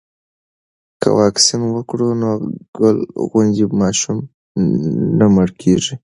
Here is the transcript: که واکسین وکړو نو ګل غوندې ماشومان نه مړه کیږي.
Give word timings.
که 1.01 1.09
واکسین 1.19 1.61
وکړو 1.69 2.07
نو 2.21 2.29
ګل 2.77 2.97
غوندې 3.29 3.65
ماشومان 3.81 4.27
نه 5.19 5.25
مړه 5.33 5.53
کیږي. 5.61 5.95